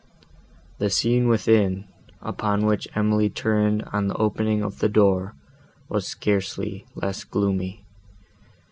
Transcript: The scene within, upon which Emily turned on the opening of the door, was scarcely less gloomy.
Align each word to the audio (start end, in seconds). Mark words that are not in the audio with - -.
The 0.79 0.89
scene 0.89 1.27
within, 1.27 1.85
upon 2.23 2.65
which 2.65 2.87
Emily 2.95 3.29
turned 3.29 3.83
on 3.93 4.07
the 4.07 4.15
opening 4.17 4.63
of 4.63 4.79
the 4.79 4.89
door, 4.89 5.35
was 5.89 6.07
scarcely 6.07 6.87
less 6.95 7.23
gloomy. 7.23 7.85